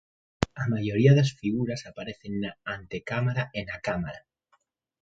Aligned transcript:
A 0.63 0.65
maioría 0.73 1.13
das 1.19 1.29
figuras 1.41 1.81
aparecen 1.89 2.33
na 2.43 2.51
antecámara 2.77 3.43
e 3.59 3.61
na 3.69 3.77
cámara. 3.87 4.21